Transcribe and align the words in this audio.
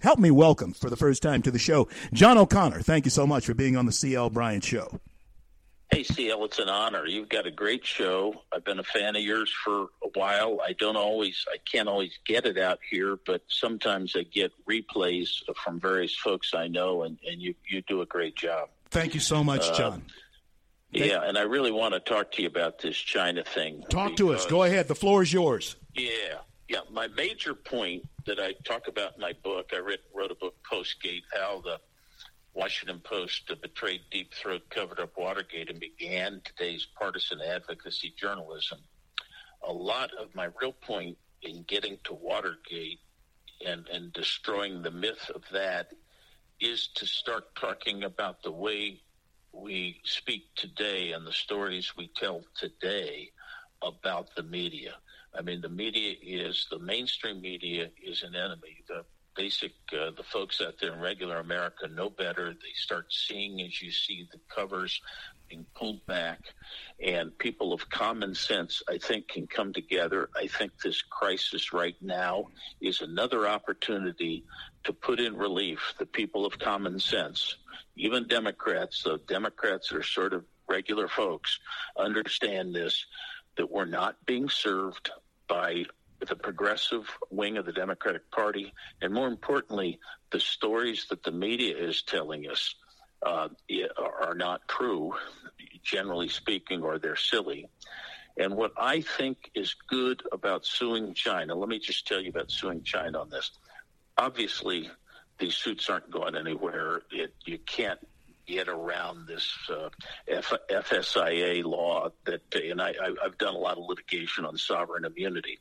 help 0.00 0.18
me 0.18 0.30
welcome 0.30 0.72
for 0.72 0.90
the 0.90 0.96
first 0.96 1.22
time 1.22 1.42
to 1.42 1.50
the 1.50 1.58
show 1.58 1.88
John 2.12 2.38
O'Connor. 2.38 2.82
Thank 2.82 3.04
you 3.04 3.10
so 3.10 3.26
much 3.26 3.46
for 3.46 3.54
being 3.54 3.76
on 3.76 3.86
the 3.86 3.92
CL 3.92 4.30
Bryant 4.30 4.64
Show. 4.64 5.00
Hey, 5.92 6.04
CL, 6.04 6.44
it's 6.44 6.60
an 6.60 6.68
honor. 6.68 7.04
You've 7.04 7.28
got 7.28 7.46
a 7.46 7.50
great 7.50 7.84
show. 7.84 8.42
I've 8.52 8.64
been 8.64 8.78
a 8.78 8.84
fan 8.84 9.16
of 9.16 9.22
yours 9.22 9.52
for 9.64 9.88
a 10.04 10.08
while. 10.14 10.60
I 10.64 10.72
don't 10.72 10.96
always, 10.96 11.44
I 11.52 11.56
can't 11.68 11.88
always 11.88 12.16
get 12.24 12.46
it 12.46 12.58
out 12.58 12.78
here, 12.88 13.18
but 13.26 13.42
sometimes 13.48 14.14
I 14.14 14.22
get 14.22 14.52
replays 14.70 15.40
from 15.56 15.80
various 15.80 16.14
folks 16.14 16.54
I 16.54 16.68
know, 16.68 17.02
and, 17.02 17.18
and 17.26 17.42
you, 17.42 17.54
you 17.68 17.82
do 17.82 18.02
a 18.02 18.06
great 18.06 18.36
job. 18.36 18.68
Thank 18.90 19.14
you 19.14 19.20
so 19.20 19.42
much, 19.42 19.68
uh, 19.68 19.74
John. 19.74 20.02
Uh, 20.94 21.04
yeah, 21.04 21.22
and 21.24 21.36
I 21.36 21.42
really 21.42 21.72
want 21.72 21.94
to 21.94 22.00
talk 22.00 22.30
to 22.32 22.42
you 22.42 22.48
about 22.48 22.78
this 22.78 22.96
China 22.96 23.42
thing. 23.42 23.82
Talk 23.88 24.14
to 24.16 24.32
us. 24.32 24.46
Go 24.46 24.62
ahead. 24.62 24.86
The 24.86 24.94
floor 24.94 25.22
is 25.22 25.32
yours. 25.32 25.74
Yeah, 25.94 26.38
yeah. 26.70 26.80
My 26.88 27.08
major 27.08 27.52
point 27.52 28.04
that 28.26 28.38
I 28.38 28.52
talk 28.64 28.86
about 28.86 29.16
in 29.16 29.20
my 29.20 29.32
book, 29.42 29.70
I 29.74 29.80
wrote, 29.80 29.98
wrote 30.14 30.30
a 30.30 30.36
book, 30.36 30.54
Postgate, 30.70 31.24
how 31.34 31.60
the 31.62 31.80
Washington 32.54 33.00
Post 33.00 33.50
betrayed 33.60 34.02
Deep 34.12 34.32
Throat, 34.32 34.62
covered 34.70 35.00
up 35.00 35.18
Watergate, 35.18 35.68
and 35.68 35.80
began 35.80 36.40
today's 36.44 36.86
partisan 36.96 37.40
advocacy 37.40 38.14
journalism. 38.16 38.78
A 39.66 39.72
lot 39.72 40.10
of 40.14 40.32
my 40.36 40.48
real 40.60 40.72
point 40.72 41.18
in 41.42 41.64
getting 41.64 41.98
to 42.04 42.14
Watergate 42.14 43.00
and, 43.66 43.88
and 43.88 44.12
destroying 44.12 44.82
the 44.82 44.92
myth 44.92 45.28
of 45.34 45.42
that 45.52 45.88
is 46.60 46.88
to 46.94 47.04
start 47.04 47.52
talking 47.56 48.04
about 48.04 48.44
the 48.44 48.52
way 48.52 49.00
we 49.52 50.00
speak 50.04 50.44
today 50.54 51.10
and 51.12 51.26
the 51.26 51.32
stories 51.32 51.96
we 51.96 52.08
tell 52.14 52.44
today 52.56 53.30
about 53.82 54.28
the 54.36 54.44
media. 54.44 54.94
I 55.36 55.42
mean, 55.42 55.60
the 55.60 55.68
media 55.68 56.14
is 56.22 56.66
the 56.70 56.78
mainstream 56.78 57.40
media 57.40 57.90
is 58.02 58.22
an 58.22 58.34
enemy. 58.34 58.82
The 58.88 59.04
basic 59.36 59.72
uh, 59.92 60.10
the 60.16 60.24
folks 60.24 60.60
out 60.60 60.74
there 60.80 60.92
in 60.92 61.00
regular 61.00 61.38
America 61.38 61.88
know 61.88 62.10
better. 62.10 62.52
They 62.52 62.74
start 62.74 63.12
seeing 63.12 63.60
as 63.62 63.80
you 63.80 63.90
see 63.90 64.28
the 64.30 64.40
covers 64.54 65.00
being 65.48 65.66
pulled 65.74 66.04
back, 66.06 66.40
and 67.02 67.36
people 67.38 67.72
of 67.72 67.88
common 67.90 68.34
sense, 68.34 68.82
I 68.88 68.98
think, 68.98 69.28
can 69.28 69.46
come 69.46 69.72
together. 69.72 70.28
I 70.36 70.46
think 70.46 70.72
this 70.78 71.02
crisis 71.02 71.72
right 71.72 71.96
now 72.00 72.46
is 72.80 73.00
another 73.00 73.48
opportunity 73.48 74.44
to 74.84 74.92
put 74.92 75.20
in 75.20 75.36
relief 75.36 75.94
the 75.98 76.06
people 76.06 76.46
of 76.46 76.58
common 76.58 76.98
sense. 77.00 77.56
Even 77.96 78.28
Democrats, 78.28 79.02
the 79.02 79.18
Democrats 79.26 79.92
are 79.92 80.02
sort 80.02 80.32
of 80.32 80.44
regular 80.68 81.08
folks, 81.08 81.58
understand 81.98 82.74
this 82.74 83.06
that 83.56 83.70
we're 83.70 83.84
not 83.84 84.16
being 84.26 84.48
served 84.48 85.10
by 85.50 85.84
the 86.26 86.36
progressive 86.36 87.06
wing 87.30 87.58
of 87.58 87.66
the 87.66 87.72
Democratic 87.72 88.30
Party, 88.30 88.72
and 89.02 89.12
more 89.12 89.26
importantly, 89.26 89.98
the 90.30 90.38
stories 90.40 91.06
that 91.10 91.22
the 91.24 91.32
media 91.32 91.76
is 91.76 92.02
telling 92.02 92.48
us 92.48 92.76
uh, 93.26 93.48
are 94.22 94.34
not 94.34 94.66
true, 94.68 95.12
generally 95.82 96.28
speaking, 96.28 96.82
or 96.82 96.98
they're 96.98 97.16
silly. 97.16 97.68
And 98.36 98.54
what 98.54 98.72
I 98.78 99.00
think 99.00 99.50
is 99.54 99.74
good 99.88 100.22
about 100.30 100.64
suing 100.64 101.14
China, 101.14 101.54
let 101.54 101.68
me 101.68 101.78
just 101.78 102.06
tell 102.06 102.20
you 102.20 102.30
about 102.30 102.50
suing 102.50 102.82
China 102.82 103.20
on 103.20 103.28
this. 103.28 103.50
Obviously, 104.16 104.88
these 105.38 105.56
suits 105.56 105.90
aren't 105.90 106.10
going 106.10 106.36
anywhere. 106.36 107.02
It, 107.10 107.34
you 107.44 107.58
can't 107.58 107.98
get 108.50 108.68
around 108.68 109.26
this 109.26 109.56
uh, 109.70 109.88
F- 110.28 110.52
FSIA 110.70 111.64
law 111.64 112.10
that, 112.26 112.42
and 112.54 112.80
I, 112.80 112.94
have 113.22 113.38
done 113.38 113.54
a 113.54 113.58
lot 113.58 113.78
of 113.78 113.84
litigation 113.88 114.44
on 114.44 114.56
sovereign 114.56 115.04
immunity. 115.04 115.58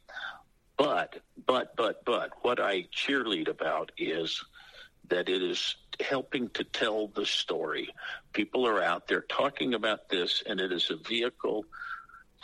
But, 0.78 1.18
but, 1.46 1.76
but, 1.76 2.06
but, 2.06 2.32
what 2.42 2.60
I 2.60 2.84
cheerlead 2.96 3.50
about 3.50 3.92
is 3.98 4.44
that 5.10 5.28
it 5.28 5.44
is 5.44 5.76
helping 6.00 6.50
to 6.52 6.64
tell 6.64 7.08
the 7.08 7.26
story. 7.26 7.90
People 8.34 8.66
are 8.66 8.82
out 8.82 9.08
there 9.08 9.26
talking 9.30 9.74
about 9.74 10.10
this, 10.10 10.42
and 10.46 10.60
it 10.60 10.72
is 10.72 10.90
a 10.90 10.96
vehicle 10.96 11.66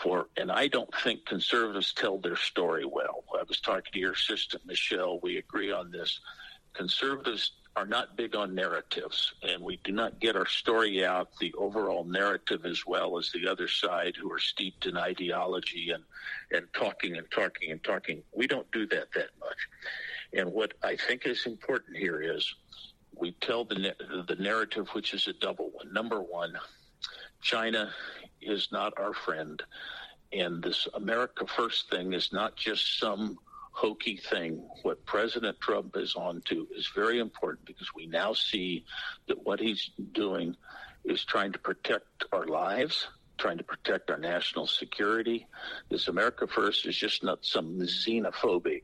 for, 0.02 0.28
and 0.36 0.52
I 0.52 0.68
don't 0.68 0.94
think 1.04 1.26
conservatives 1.26 1.94
tell 1.94 2.18
their 2.18 2.36
story 2.36 2.86
well. 2.86 3.24
I 3.34 3.44
was 3.48 3.62
talking 3.62 3.94
to 3.94 4.00
your 4.00 4.14
assistant, 4.14 4.66
Michelle. 4.66 5.20
We 5.22 5.38
agree 5.38 5.72
on 5.72 5.92
this. 5.92 6.20
Conservatives 6.74 7.54
are 7.76 7.86
not 7.86 8.16
big 8.16 8.36
on 8.36 8.56
narratives, 8.56 9.34
and 9.44 9.62
we 9.62 9.78
do 9.84 9.92
not 9.92 10.20
get 10.20 10.38
our 10.38 10.46
story 10.46 11.06
out, 11.06 11.30
the 11.40 11.54
overall 11.56 12.06
narrative, 12.06 12.66
as 12.66 12.86
well 12.86 13.18
as 13.18 13.32
the 13.32 13.48
other 13.48 13.68
side 13.68 14.16
who 14.16 14.32
are 14.32 14.40
steeped 14.40 14.86
in 14.86 14.96
ideology 14.96 15.92
and, 15.92 16.04
and 16.52 16.68
talking 16.74 17.18
and 17.18 17.30
talking 17.32 17.72
and 17.72 17.84
talking. 17.84 18.24
We 18.34 18.48
don't 18.48 18.72
do 18.72 18.88
that 18.88 19.12
that 19.14 19.30
much. 19.40 19.58
And 20.34 20.54
what 20.54 20.74
I 20.84 20.96
think 20.96 21.26
is 21.26 21.46
important 21.46 21.98
here 21.98 22.22
is 22.22 22.56
we 23.14 23.34
tell 23.42 23.66
the, 23.66 23.94
the 24.28 24.36
narrative, 24.36 24.88
which 24.94 25.14
is 25.14 25.28
a 25.28 25.34
double 25.34 25.72
one. 25.72 25.92
Number 25.92 26.22
one, 26.22 26.54
China 27.42 27.92
is 28.42 28.70
not 28.72 28.94
our 28.98 29.14
friend. 29.14 29.62
And 30.32 30.64
this 30.64 30.88
America 30.94 31.46
First 31.46 31.90
thing 31.90 32.14
is 32.14 32.32
not 32.32 32.56
just 32.56 33.00
some 33.00 33.38
hokey 33.76 34.18
thing. 34.18 34.68
What 34.84 35.06
President 35.06 35.60
Trump 35.60 35.98
is 35.98 36.16
on 36.16 36.42
to 36.46 36.68
is 36.76 36.90
very 36.96 37.20
important 37.20 37.66
because 37.66 37.90
we 37.94 38.08
now 38.08 38.34
see 38.34 38.86
that 39.28 39.46
what 39.46 39.60
he's 39.60 39.92
doing 40.14 40.56
is 41.04 41.26
trying 41.26 41.52
to 41.52 41.60
protect 41.60 42.26
our 42.32 42.46
lives, 42.48 43.08
trying 43.38 43.58
to 43.58 43.64
protect 43.66 44.10
our 44.10 44.18
national 44.18 44.66
security. 44.66 45.46
This 45.92 46.08
America 46.08 46.48
First 46.48 46.86
is 46.86 46.96
just 46.96 47.24
not 47.24 47.46
some 47.46 47.80
xenophobic, 47.82 48.84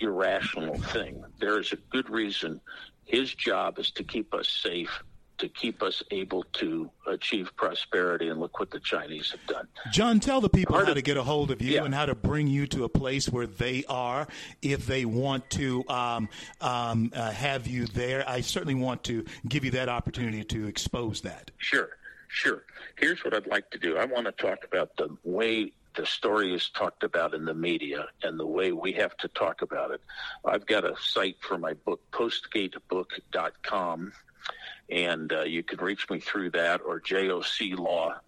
irrational 0.00 0.80
thing. 0.92 1.22
There 1.40 1.60
is 1.60 1.72
a 1.72 1.78
good 1.90 2.10
reason. 2.10 2.60
His 3.04 3.32
job 3.32 3.78
is 3.78 3.92
to 3.92 4.04
keep 4.04 4.34
us 4.34 4.48
safe 4.48 5.02
to 5.42 5.48
keep 5.48 5.82
us 5.82 6.04
able 6.12 6.44
to 6.52 6.88
achieve 7.08 7.50
prosperity. 7.56 8.28
And 8.28 8.38
look 8.38 8.60
what 8.60 8.70
the 8.70 8.78
Chinese 8.78 9.32
have 9.32 9.44
done. 9.48 9.66
John, 9.90 10.20
tell 10.20 10.40
the 10.40 10.48
people 10.48 10.74
Part 10.74 10.86
how 10.86 10.92
of, 10.92 10.96
to 10.96 11.02
get 11.02 11.16
a 11.16 11.24
hold 11.24 11.50
of 11.50 11.60
you 11.60 11.74
yeah. 11.74 11.84
and 11.84 11.92
how 11.92 12.06
to 12.06 12.14
bring 12.14 12.46
you 12.46 12.68
to 12.68 12.84
a 12.84 12.88
place 12.88 13.28
where 13.28 13.48
they 13.48 13.84
are 13.88 14.28
if 14.62 14.86
they 14.86 15.04
want 15.04 15.50
to 15.50 15.82
um, 15.88 16.28
um, 16.60 17.10
uh, 17.12 17.32
have 17.32 17.66
you 17.66 17.86
there. 17.86 18.24
I 18.28 18.40
certainly 18.40 18.76
want 18.76 19.02
to 19.04 19.24
give 19.46 19.64
you 19.64 19.72
that 19.72 19.88
opportunity 19.88 20.44
to 20.44 20.68
expose 20.68 21.22
that. 21.22 21.50
Sure, 21.58 21.88
sure. 22.28 22.62
Here's 22.96 23.24
what 23.24 23.34
I'd 23.34 23.48
like 23.48 23.68
to 23.72 23.78
do 23.78 23.96
I 23.96 24.04
want 24.04 24.26
to 24.26 24.32
talk 24.32 24.58
about 24.64 24.96
the 24.96 25.08
way 25.24 25.72
the 25.96 26.06
story 26.06 26.54
is 26.54 26.70
talked 26.70 27.02
about 27.02 27.34
in 27.34 27.44
the 27.44 27.52
media 27.52 28.06
and 28.22 28.38
the 28.38 28.46
way 28.46 28.70
we 28.70 28.92
have 28.92 29.16
to 29.18 29.26
talk 29.28 29.60
about 29.60 29.90
it. 29.90 30.00
I've 30.44 30.66
got 30.66 30.84
a 30.84 30.94
site 31.00 31.38
for 31.40 31.58
my 31.58 31.74
book, 31.74 32.00
postgatebook.com 32.12 34.12
and 34.92 35.32
uh, 35.32 35.42
you 35.42 35.62
can 35.62 35.78
reach 35.80 36.08
me 36.10 36.20
through 36.20 36.50
that 36.50 36.82
or 36.84 37.00
joclaw.com, 37.00 38.20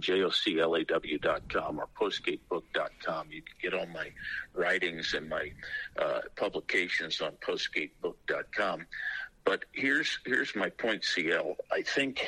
joclaw.com, 0.00 1.78
or 1.78 1.88
postgatebook.com. 2.00 3.26
You 3.30 3.42
can 3.42 3.54
get 3.60 3.74
all 3.74 3.86
my 3.86 4.10
writings 4.54 5.12
and 5.14 5.28
my 5.28 5.52
uh, 6.00 6.20
publications 6.34 7.20
on 7.20 7.32
postgatebook.com. 7.46 8.86
But 9.44 9.66
here's 9.72 10.18
here's 10.24 10.56
my 10.56 10.70
point, 10.70 11.04
CL. 11.04 11.56
I 11.70 11.82
think 11.82 12.24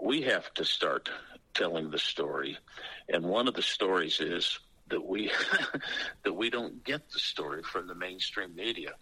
we 0.00 0.22
have 0.22 0.52
to 0.54 0.64
start 0.64 1.10
telling 1.54 1.90
the 1.90 1.98
story, 1.98 2.58
and 3.08 3.24
one 3.24 3.46
of 3.46 3.54
the 3.54 3.62
stories 3.62 4.20
is 4.20 4.58
that 4.88 5.04
we 5.04 5.30
that 6.24 6.32
we 6.32 6.50
don't 6.50 6.82
get 6.82 7.08
the 7.10 7.20
story 7.20 7.62
from 7.62 7.86
the 7.86 7.94
mainstream 7.94 8.56
media. 8.56 8.94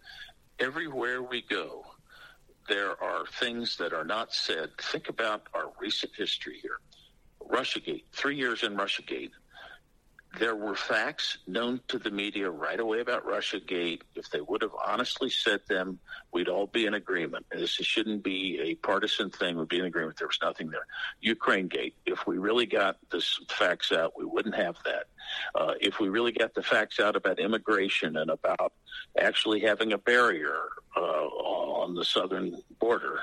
Everywhere 0.59 1.22
we 1.22 1.41
go, 1.41 1.87
there 2.70 3.03
are 3.03 3.26
things 3.41 3.76
that 3.78 3.92
are 3.92 4.04
not 4.04 4.32
said. 4.32 4.70
Think 4.81 5.08
about 5.08 5.48
our 5.53 5.72
recent 5.81 6.12
history 6.16 6.58
here. 6.62 6.78
Russiagate, 7.50 8.04
three 8.12 8.36
years 8.36 8.62
in 8.62 8.76
Russiagate, 8.76 9.32
there 10.38 10.54
were 10.54 10.76
facts 10.76 11.38
known 11.46 11.80
to 11.88 11.98
the 11.98 12.10
media 12.10 12.48
right 12.48 12.78
away 12.78 13.00
about 13.00 13.26
Russiagate. 13.26 14.02
If 14.14 14.30
they 14.30 14.41
would 14.41 14.62
have 14.62 14.74
honestly 14.86 15.28
said 15.28 15.60
them, 15.68 15.98
we'd 16.32 16.48
all 16.48 16.66
be 16.66 16.86
in 16.86 16.94
agreement. 16.94 17.47
This 17.50 17.71
shouldn't 17.71 18.22
be 18.22 18.60
a 18.62 18.74
partisan 18.77 19.30
thing. 19.30 19.59
We'd 19.59 19.68
be 19.68 19.80
in 19.80 19.86
agreement. 19.86 20.18
There 20.18 20.28
was 20.28 20.38
nothing 20.41 20.71
there. 20.71 20.86
Ukraine 21.21 21.66
Gate. 21.66 21.97
If 22.06 22.27
we 22.27 22.38
really 22.38 22.66
got 22.66 22.98
the 23.10 23.24
facts 23.48 23.91
out, 23.91 24.16
we 24.16 24.24
wouldn't 24.24 24.54
have 24.54 24.77
that. 24.84 25.06
Uh, 25.54 25.74
if 25.80 25.98
we 25.98 26.09
really 26.09 26.33
got 26.33 26.54
the 26.54 26.62
facts 26.62 27.00
out 27.00 27.16
about 27.16 27.41
immigration 27.41 28.16
and 28.16 28.30
about 28.30 28.72
actually 29.18 29.60
having 29.60 29.92
a 29.92 29.98
barrier 29.98 30.56
uh, 30.97 31.00
on 31.00 31.94
the 31.94 32.04
southern 32.04 32.56
border, 32.78 33.21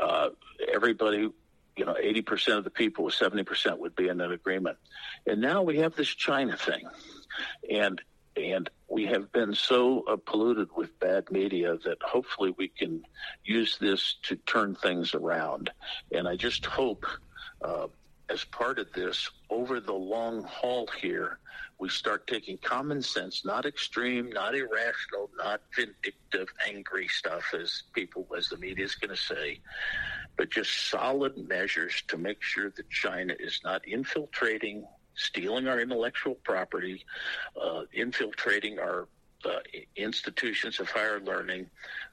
uh, 0.00 0.30
everybody 0.72 1.30
you 1.76 1.84
know, 1.84 1.94
80% 1.94 2.58
of 2.58 2.64
the 2.64 2.70
people 2.70 3.04
with 3.04 3.14
70% 3.14 3.78
would 3.78 3.94
be 3.94 4.08
in 4.08 4.20
an 4.20 4.32
agreement. 4.32 4.78
And 5.26 5.40
now 5.40 5.62
we 5.62 5.78
have 5.78 5.94
this 5.94 6.08
China 6.08 6.56
thing. 6.56 6.88
And 7.70 8.00
and 8.36 8.68
we 8.88 9.06
have 9.06 9.32
been 9.32 9.54
so 9.54 10.02
uh, 10.02 10.16
polluted 10.16 10.68
with 10.76 10.98
bad 11.00 11.30
media 11.30 11.78
that 11.86 11.96
hopefully 12.02 12.54
we 12.58 12.68
can 12.68 13.02
use 13.44 13.78
this 13.80 14.16
to 14.24 14.36
turn 14.36 14.74
things 14.74 15.14
around. 15.14 15.70
And 16.12 16.28
I 16.28 16.36
just 16.36 16.66
hope 16.66 17.06
uh, 17.62 17.86
as 18.28 18.44
part 18.44 18.78
of 18.78 18.92
this, 18.92 19.30
over 19.50 19.80
the 19.80 19.92
long 19.92 20.42
haul 20.42 20.88
here, 21.00 21.38
we 21.78 21.88
start 21.88 22.26
taking 22.26 22.58
common 22.58 23.02
sense, 23.02 23.44
not 23.44 23.66
extreme, 23.66 24.30
not 24.30 24.54
irrational, 24.54 25.30
not 25.36 25.60
vindictive, 25.74 26.48
angry 26.66 27.06
stuff, 27.08 27.54
as 27.54 27.84
people, 27.92 28.26
as 28.36 28.48
the 28.48 28.56
media 28.56 28.84
is 28.84 28.94
going 28.94 29.14
to 29.14 29.22
say, 29.22 29.60
but 30.36 30.50
just 30.50 30.90
solid 30.90 31.36
measures 31.48 32.02
to 32.08 32.18
make 32.18 32.42
sure 32.42 32.70
that 32.70 32.90
China 32.90 33.34
is 33.38 33.60
not 33.64 33.86
infiltrating, 33.86 34.86
stealing 35.14 35.66
our 35.66 35.80
intellectual 35.80 36.34
property, 36.36 37.04
uh, 37.60 37.82
infiltrating 37.92 38.78
our 38.78 39.08
uh, 39.44 39.58
institutions 39.94 40.80
of 40.80 40.88
higher 40.90 41.20
learning, 41.20 41.66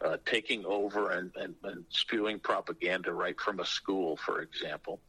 uh, 0.04 0.18
taking 0.26 0.66
over 0.66 1.12
and, 1.12 1.32
and, 1.36 1.56
and, 1.64 1.84
spewing 1.90 2.38
propaganda 2.38 3.12
right 3.12 3.40
from 3.40 3.60
a 3.60 3.66
school, 3.66 4.18
for 4.18 4.42
example. 4.42 5.00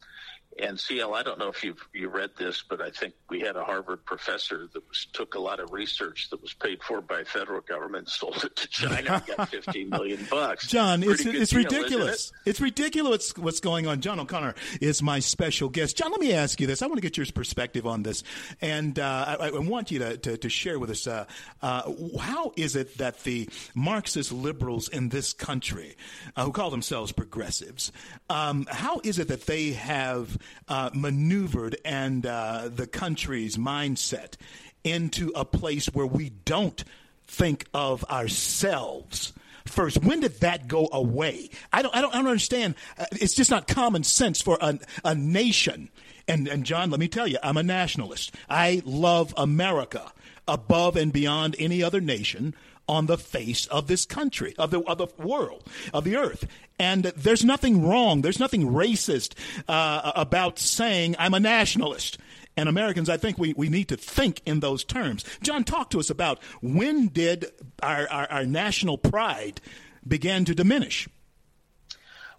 And 0.57 0.79
CL, 0.79 1.13
I 1.13 1.21
don't 1.21 1.37
know 1.37 1.49
if 1.49 1.63
you've 1.65 1.85
you 1.93 2.07
read 2.07 2.31
this, 2.37 2.63
but 2.67 2.81
I 2.81 2.89
think 2.89 3.13
we 3.29 3.41
had 3.41 3.57
a 3.57 3.63
Harvard 3.63 4.05
professor 4.05 4.69
that 4.73 4.87
was, 4.87 5.05
took 5.11 5.35
a 5.35 5.39
lot 5.39 5.59
of 5.59 5.73
research 5.73 6.29
that 6.29 6.41
was 6.41 6.53
paid 6.53 6.81
for 6.81 7.01
by 7.01 7.25
federal 7.25 7.59
government, 7.59 8.03
and 8.03 8.09
sold 8.09 8.41
it 8.43 8.55
to 8.55 8.67
China, 8.69 9.21
and 9.27 9.37
got 9.37 9.49
fifteen 9.51 9.89
million 9.89 10.25
bucks. 10.29 10.67
John, 10.67 11.03
it's 11.03 11.25
it's 11.25 11.51
deal, 11.51 11.63
ridiculous. 11.63 12.31
It? 12.45 12.51
It's 12.51 12.61
ridiculous 12.61 13.35
what's 13.37 13.59
going 13.59 13.85
on. 13.85 13.99
John 13.99 14.17
O'Connor 14.17 14.55
is 14.79 15.03
my 15.03 15.19
special 15.19 15.67
guest. 15.67 15.97
John, 15.97 16.11
let 16.11 16.21
me 16.21 16.31
ask 16.31 16.61
you 16.61 16.67
this. 16.67 16.81
I 16.81 16.87
want 16.87 16.97
to 16.97 17.01
get 17.01 17.17
your 17.17 17.25
perspective 17.25 17.85
on 17.85 18.03
this, 18.03 18.23
and 18.61 18.97
uh, 18.97 19.37
I, 19.39 19.47
I, 19.47 19.59
want 19.59 19.91
you 19.91 19.99
to, 19.99 20.17
to, 20.17 20.37
to 20.37 20.49
share 20.49 20.79
with 20.79 20.89
us 20.89 21.05
uh, 21.07 21.25
uh, 21.61 21.91
how 22.19 22.53
is 22.55 22.75
it 22.75 22.97
that 22.99 23.23
the 23.23 23.49
Marxist 23.73 24.31
liberals 24.31 24.87
in 24.87 25.09
this 25.09 25.33
country, 25.33 25.97
uh, 26.35 26.45
who 26.45 26.51
call 26.51 26.69
themselves 26.69 27.11
progressives, 27.11 27.91
um, 28.29 28.67
how 28.69 29.01
is 29.03 29.19
it 29.19 29.27
that 29.27 29.47
they 29.47 29.73
have 29.73 30.37
uh, 30.67 30.89
maneuvered 30.93 31.77
and 31.85 32.25
uh, 32.25 32.69
the 32.73 32.87
country's 32.87 33.57
mindset 33.57 34.35
into 34.83 35.31
a 35.35 35.45
place 35.45 35.87
where 35.87 36.05
we 36.05 36.29
don't 36.29 36.83
think 37.27 37.65
of 37.73 38.03
ourselves 38.05 39.33
first. 39.65 40.03
When 40.03 40.19
did 40.19 40.39
that 40.41 40.67
go 40.67 40.87
away? 40.91 41.49
I 41.73 41.81
don't, 41.81 41.95
I 41.95 42.01
don't, 42.01 42.13
I 42.13 42.17
don't 42.17 42.27
understand. 42.27 42.75
Uh, 42.97 43.05
it's 43.13 43.33
just 43.33 43.51
not 43.51 43.67
common 43.67 44.03
sense 44.03 44.41
for 44.41 44.57
a, 44.61 44.79
a 45.03 45.15
nation. 45.15 45.89
And, 46.27 46.47
and 46.47 46.65
John, 46.65 46.89
let 46.89 46.99
me 46.99 47.07
tell 47.07 47.27
you, 47.27 47.37
I'm 47.43 47.57
a 47.57 47.63
nationalist. 47.63 48.33
I 48.49 48.81
love 48.85 49.33
America 49.37 50.11
above 50.47 50.95
and 50.95 51.11
beyond 51.11 51.55
any 51.59 51.83
other 51.83 52.01
nation 52.01 52.55
on 52.87 53.07
the 53.07 53.17
face 53.17 53.65
of 53.67 53.87
this 53.87 54.05
country, 54.05 54.53
of 54.57 54.71
the, 54.71 54.81
of 54.81 54.97
the 54.97 55.07
world, 55.17 55.63
of 55.93 56.03
the 56.03 56.15
earth. 56.15 56.47
And 56.77 57.05
there's 57.05 57.43
nothing 57.43 57.87
wrong, 57.87 58.21
there's 58.21 58.39
nothing 58.39 58.71
racist 58.71 59.33
uh, 59.67 60.11
about 60.15 60.59
saying 60.59 61.15
I'm 61.17 61.33
a 61.33 61.39
nationalist. 61.39 62.17
And 62.57 62.69
Americans, 62.69 63.09
I 63.09 63.17
think 63.17 63.37
we, 63.37 63.53
we 63.53 63.67
need 63.67 63.89
to 63.89 63.97
think 63.97 64.41
in 64.45 64.61
those 64.61 64.83
terms. 64.85 65.25
John, 65.41 65.63
talk 65.65 65.89
to 65.89 65.99
us 65.99 66.09
about 66.09 66.41
when 66.61 67.07
did 67.07 67.47
our, 67.83 68.07
our, 68.09 68.31
our 68.31 68.45
national 68.45 68.97
pride 68.97 69.59
begin 70.07 70.45
to 70.45 70.55
diminish? 70.55 71.09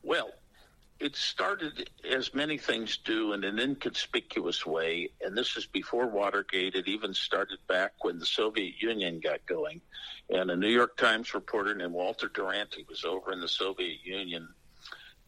Well, 0.02 0.30
it 0.98 1.14
started 1.14 1.90
as 2.10 2.34
many 2.34 2.56
things 2.56 2.96
do 2.98 3.32
in 3.32 3.44
an 3.44 3.58
inconspicuous 3.58 4.64
way, 4.64 5.10
and 5.20 5.36
this 5.36 5.56
is 5.56 5.66
before 5.66 6.06
Watergate. 6.06 6.74
It 6.74 6.88
even 6.88 7.12
started 7.12 7.58
back 7.68 7.92
when 8.02 8.18
the 8.18 8.26
Soviet 8.26 8.80
Union 8.80 9.20
got 9.20 9.44
going, 9.46 9.80
and 10.30 10.50
a 10.50 10.56
New 10.56 10.68
York 10.68 10.96
Times 10.96 11.34
reporter 11.34 11.74
named 11.74 11.92
Walter 11.92 12.28
Duranty 12.28 12.86
was 12.88 13.04
over 13.04 13.32
in 13.32 13.40
the 13.40 13.48
Soviet 13.48 13.98
Union 14.04 14.48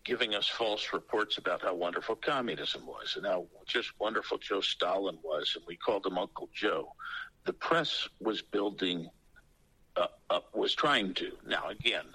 giving 0.04 0.34
us 0.34 0.48
false 0.48 0.94
reports 0.94 1.36
about 1.36 1.60
how 1.60 1.74
wonderful 1.74 2.16
communism 2.16 2.86
was 2.86 3.16
and 3.16 3.26
how 3.26 3.46
just 3.66 3.92
wonderful 4.00 4.38
Joe 4.38 4.62
Stalin 4.62 5.18
was, 5.22 5.52
and 5.54 5.62
we 5.66 5.76
called 5.76 6.06
him 6.06 6.16
Uncle 6.16 6.48
Joe. 6.54 6.94
The 7.44 7.52
press 7.52 8.08
was 8.18 8.40
building, 8.40 9.10
uh, 9.96 10.06
uh, 10.30 10.40
was 10.54 10.74
trying 10.74 11.12
to. 11.14 11.32
Now, 11.46 11.68
again, 11.68 12.06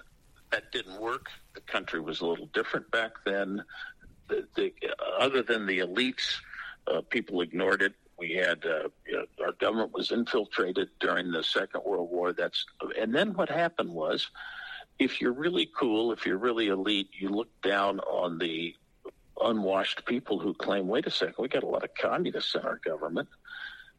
that 0.54 0.70
didn't 0.70 1.00
work. 1.00 1.26
The 1.54 1.60
country 1.62 2.00
was 2.00 2.20
a 2.20 2.26
little 2.26 2.46
different 2.46 2.88
back 2.92 3.12
then. 3.24 3.64
The, 4.28 4.46
the, 4.54 4.72
other 5.18 5.42
than 5.42 5.66
the 5.66 5.80
elites, 5.80 6.36
uh, 6.86 7.00
people 7.10 7.40
ignored 7.40 7.82
it. 7.82 7.94
We 8.16 8.34
had 8.34 8.64
uh, 8.64 8.88
you 9.04 9.16
know, 9.16 9.44
our 9.44 9.52
government 9.52 9.92
was 9.92 10.12
infiltrated 10.12 10.90
during 11.00 11.32
the 11.32 11.42
Second 11.42 11.82
World 11.84 12.08
War. 12.08 12.32
That's 12.32 12.64
and 12.96 13.12
then 13.12 13.34
what 13.34 13.48
happened 13.48 13.90
was, 13.90 14.28
if 15.00 15.20
you're 15.20 15.32
really 15.32 15.68
cool, 15.76 16.12
if 16.12 16.24
you're 16.24 16.38
really 16.38 16.68
elite, 16.68 17.10
you 17.18 17.30
look 17.30 17.50
down 17.62 17.98
on 17.98 18.38
the 18.38 18.76
unwashed 19.40 20.06
people 20.06 20.38
who 20.38 20.54
claim, 20.54 20.86
wait 20.86 21.08
a 21.08 21.10
second, 21.10 21.34
we 21.40 21.48
got 21.48 21.64
a 21.64 21.66
lot 21.66 21.82
of 21.82 21.90
communists 22.00 22.54
in 22.54 22.60
our 22.60 22.78
government. 22.84 23.28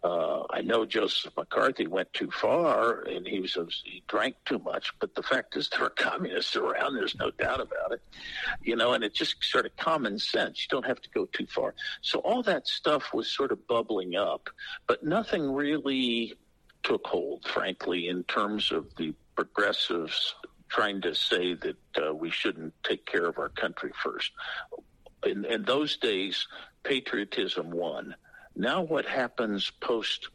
Uh, 0.03 0.43
I 0.51 0.61
know 0.61 0.85
Joseph 0.85 1.33
McCarthy 1.35 1.87
went 1.87 2.13
too 2.13 2.29
far 2.29 3.01
and 3.01 3.27
he 3.27 3.39
was 3.39 3.57
he 3.83 4.03
drank 4.07 4.35
too 4.45 4.59
much, 4.59 4.93
but 4.99 5.15
the 5.15 5.23
fact 5.23 5.55
is 5.55 5.67
there 5.69 5.83
are 5.83 5.89
communists 5.89 6.55
around. 6.55 6.95
There's 6.95 7.15
no 7.15 7.31
doubt 7.31 7.59
about 7.59 7.91
it, 7.91 8.01
you 8.61 8.75
know. 8.75 8.93
And 8.93 9.03
it's 9.03 9.17
just 9.17 9.43
sort 9.43 9.65
of 9.65 9.75
common 9.77 10.19
sense. 10.19 10.61
You 10.63 10.67
don't 10.69 10.85
have 10.85 11.01
to 11.01 11.09
go 11.09 11.25
too 11.25 11.47
far. 11.47 11.73
So 12.01 12.19
all 12.19 12.43
that 12.43 12.67
stuff 12.67 13.13
was 13.13 13.27
sort 13.27 13.51
of 13.51 13.65
bubbling 13.67 14.15
up, 14.15 14.49
but 14.87 15.03
nothing 15.03 15.51
really 15.51 16.35
took 16.83 17.07
hold, 17.07 17.47
frankly, 17.47 18.07
in 18.07 18.23
terms 18.25 18.71
of 18.71 18.95
the 18.95 19.13
progressives 19.35 20.35
trying 20.69 21.01
to 21.01 21.15
say 21.15 21.53
that 21.53 21.77
uh, 21.97 22.13
we 22.13 22.29
shouldn't 22.29 22.73
take 22.83 23.05
care 23.05 23.25
of 23.25 23.37
our 23.37 23.49
country 23.49 23.91
first. 24.03 24.31
In, 25.25 25.45
in 25.45 25.63
those 25.63 25.97
days, 25.97 26.47
patriotism 26.83 27.71
won 27.71 28.15
now, 28.55 28.81
what 28.81 29.05
happens 29.05 29.71
post 29.81 30.29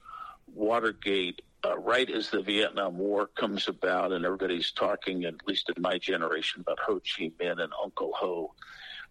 Watergate, 0.54 1.42
uh, 1.64 1.78
right 1.78 2.10
as 2.10 2.30
the 2.30 2.42
Vietnam 2.42 2.98
War 2.98 3.26
comes 3.28 3.68
about, 3.68 4.12
and 4.12 4.24
everybody's 4.24 4.72
talking, 4.72 5.24
at 5.24 5.46
least 5.46 5.70
in 5.74 5.80
my 5.80 5.98
generation, 5.98 6.60
about 6.62 6.80
Ho 6.80 7.00
Chi 7.00 7.30
Minh 7.40 7.62
and 7.62 7.72
Uncle 7.82 8.12
Ho. 8.16 8.54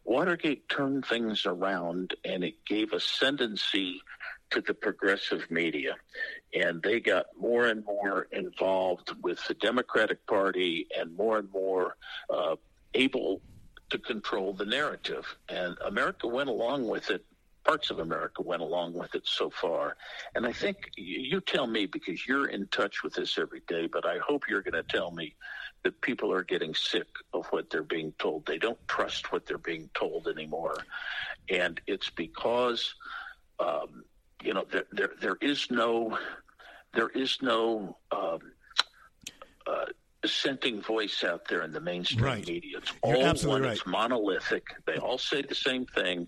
Watergate 0.03 0.67
turned 0.69 1.05
things 1.05 1.45
around 1.45 2.15
and 2.25 2.43
it 2.43 2.65
gave 2.65 2.93
ascendancy 2.93 4.01
to 4.49 4.61
the 4.61 4.73
progressive 4.73 5.49
media. 5.51 5.95
And 6.53 6.81
they 6.81 6.99
got 6.99 7.27
more 7.39 7.67
and 7.67 7.85
more 7.85 8.27
involved 8.31 9.13
with 9.21 9.45
the 9.47 9.53
Democratic 9.53 10.25
Party 10.25 10.87
and 10.97 11.15
more 11.15 11.37
and 11.37 11.51
more 11.51 11.95
uh, 12.29 12.55
able 12.95 13.41
to 13.91 13.99
control 13.99 14.53
the 14.53 14.65
narrative. 14.65 15.25
And 15.47 15.77
America 15.85 16.27
went 16.27 16.49
along 16.49 16.87
with 16.87 17.11
it 17.11 17.23
parts 17.69 17.91
of 17.91 17.99
America 17.99 18.41
went 18.41 18.63
along 18.63 18.95
with 18.95 19.13
it 19.13 19.27
so 19.27 19.47
far. 19.47 19.95
And 20.33 20.43
I 20.43 20.51
think 20.51 20.89
you 20.97 21.39
tell 21.39 21.67
me 21.67 21.85
because 21.85 22.27
you're 22.27 22.47
in 22.47 22.65
touch 22.71 23.03
with 23.03 23.13
this 23.13 23.37
every 23.37 23.61
day, 23.67 23.85
but 23.85 24.07
I 24.07 24.17
hope 24.17 24.49
you're 24.49 24.63
going 24.63 24.73
to 24.73 24.97
tell 24.97 25.11
me 25.11 25.35
that 25.83 26.01
people 26.01 26.33
are 26.33 26.43
getting 26.43 26.73
sick 26.73 27.05
of 27.31 27.45
what 27.51 27.69
they're 27.69 27.83
being 27.83 28.11
told. 28.17 28.47
They 28.47 28.57
don't 28.57 28.79
trust 28.87 29.31
what 29.31 29.45
they're 29.45 29.59
being 29.59 29.87
told 29.93 30.27
anymore. 30.27 30.77
And 31.47 31.79
it's 31.85 32.09
because, 32.09 32.95
um, 33.59 34.03
you 34.41 34.55
know, 34.55 34.65
there, 34.71 34.87
there, 34.91 35.11
there 35.21 35.37
is 35.39 35.69
no, 35.69 36.17
there 36.95 37.09
is 37.09 37.37
no, 37.39 37.97
um, 38.11 38.39
uh, 39.67 39.85
dissenting 40.23 40.81
voice 40.81 41.23
out 41.23 41.47
there 41.47 41.61
in 41.61 41.71
the 41.71 41.79
mainstream 41.79 42.25
right. 42.25 42.47
media. 42.47 42.79
It's 42.79 42.91
You're 43.05 43.15
all 43.15 43.51
one. 43.51 43.61
Right. 43.61 43.73
It's 43.73 43.85
monolithic. 43.85 44.63
They 44.87 44.97
all 44.97 45.19
say 45.19 45.43
the 45.43 45.55
same 45.55 45.85
thing. 45.85 46.27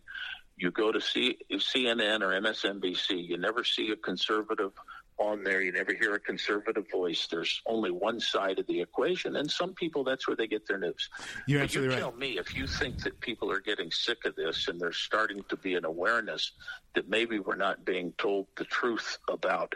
You 0.62 0.70
go 0.70 0.91
to 0.91 1.01
see 1.01 1.39
CNN 1.51 2.22
or 2.22 2.39
MSNBC, 2.39 3.27
you 3.27 3.38
never 3.38 3.63
see 3.63 3.89
a 3.89 3.96
conservative 3.96 4.72
on 5.18 5.44
there. 5.44 5.62
You 5.62 5.72
never 5.72 5.94
hear 5.94 6.13
a 6.13 6.20
conservative 6.20 6.86
voice. 6.91 7.27
There's 7.30 7.62
only 7.65 7.89
one 7.89 8.20
side 8.20 8.60
of 8.60 8.68
the 8.68 8.80
equation, 8.80 9.38
and 9.38 9.50
some 9.50 9.74
people 9.74 10.03
that's 10.03 10.27
where 10.27 10.36
they 10.36 10.48
get 10.48 10.68
their 10.68 10.77
news. 10.77 11.10
You're 11.48 11.60
but 11.60 11.63
absolutely 11.63 11.96
you 11.96 12.03
right. 12.03 12.12
Tell 12.12 12.20
me 12.20 12.38
if 12.38 12.56
you 12.56 12.68
think 12.68 13.01
that 13.03 13.20
people 13.22 13.51
are 13.51 13.60
getting 13.60 13.89
sick 13.91 14.25
of 14.25 14.36
this, 14.36 14.68
and 14.68 14.80
there's 14.80 14.98
starting 14.98 15.44
to 15.50 15.56
be 15.56 15.75
an 15.75 15.86
awareness 15.86 16.51
that 16.94 17.10
maybe 17.10 17.39
we're 17.39 17.56
not 17.56 17.84
being 17.84 18.13
told 18.20 18.48
the 18.56 18.65
truth 18.65 19.18
about 19.27 19.74